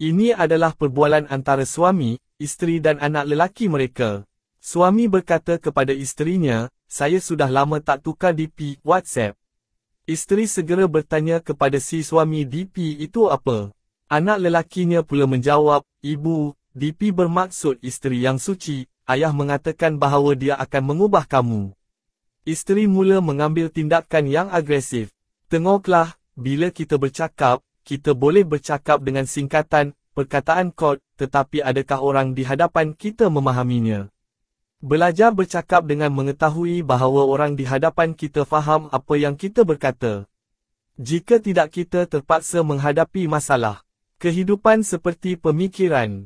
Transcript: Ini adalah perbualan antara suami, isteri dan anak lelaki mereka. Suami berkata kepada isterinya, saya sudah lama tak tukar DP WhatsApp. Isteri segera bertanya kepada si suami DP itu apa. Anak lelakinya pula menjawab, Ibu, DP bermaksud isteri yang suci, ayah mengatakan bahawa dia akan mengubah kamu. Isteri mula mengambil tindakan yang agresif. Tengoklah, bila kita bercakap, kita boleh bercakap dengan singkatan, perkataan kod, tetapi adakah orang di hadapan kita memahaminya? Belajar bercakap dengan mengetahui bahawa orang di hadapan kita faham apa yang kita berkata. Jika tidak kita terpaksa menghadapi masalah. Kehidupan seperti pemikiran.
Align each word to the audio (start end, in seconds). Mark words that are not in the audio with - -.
Ini 0.00 0.32
adalah 0.32 0.72
perbualan 0.72 1.28
antara 1.28 1.68
suami, 1.68 2.16
isteri 2.40 2.80
dan 2.80 2.96
anak 3.04 3.28
lelaki 3.28 3.68
mereka. 3.68 4.24
Suami 4.56 5.12
berkata 5.12 5.60
kepada 5.60 5.92
isterinya, 5.92 6.72
saya 6.88 7.20
sudah 7.20 7.52
lama 7.52 7.84
tak 7.84 8.08
tukar 8.08 8.32
DP 8.32 8.80
WhatsApp. 8.80 9.36
Isteri 10.08 10.48
segera 10.48 10.88
bertanya 10.88 11.44
kepada 11.44 11.76
si 11.84 12.00
suami 12.00 12.48
DP 12.48 12.96
itu 12.96 13.28
apa. 13.28 13.76
Anak 14.08 14.40
lelakinya 14.40 15.04
pula 15.04 15.28
menjawab, 15.28 15.84
Ibu, 16.00 16.56
DP 16.72 17.12
bermaksud 17.12 17.76
isteri 17.84 18.24
yang 18.24 18.40
suci, 18.40 18.88
ayah 19.04 19.36
mengatakan 19.36 20.00
bahawa 20.00 20.32
dia 20.32 20.56
akan 20.56 20.96
mengubah 20.96 21.28
kamu. 21.28 21.76
Isteri 22.48 22.88
mula 22.88 23.20
mengambil 23.20 23.68
tindakan 23.68 24.32
yang 24.32 24.48
agresif. 24.48 25.12
Tengoklah, 25.52 26.16
bila 26.40 26.72
kita 26.72 26.96
bercakap, 26.96 27.60
kita 27.86 28.16
boleh 28.16 28.42
bercakap 28.42 29.04
dengan 29.04 29.24
singkatan, 29.30 29.94
perkataan 30.18 30.74
kod, 30.74 30.98
tetapi 31.14 31.62
adakah 31.62 32.02
orang 32.02 32.34
di 32.34 32.42
hadapan 32.42 32.92
kita 32.96 33.30
memahaminya? 33.30 34.10
Belajar 34.82 35.30
bercakap 35.30 35.84
dengan 35.84 36.08
mengetahui 36.10 36.80
bahawa 36.80 37.28
orang 37.28 37.54
di 37.54 37.68
hadapan 37.68 38.16
kita 38.16 38.48
faham 38.48 38.88
apa 38.90 39.14
yang 39.14 39.36
kita 39.36 39.62
berkata. 39.62 40.24
Jika 40.96 41.38
tidak 41.38 41.70
kita 41.76 42.08
terpaksa 42.10 42.66
menghadapi 42.66 43.30
masalah. 43.30 43.86
Kehidupan 44.18 44.84
seperti 44.84 45.38
pemikiran. 45.38 46.18